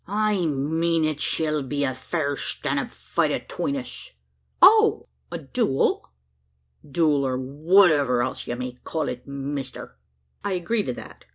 [0.07, 4.13] "I mean, it shall be a fair stan' up fight atween us."
[4.59, 5.07] "Oh!
[5.31, 6.09] a duel?"
[6.83, 9.99] "Duel, or whatever else ye may call it, mister."
[10.43, 11.25] "I agree to that.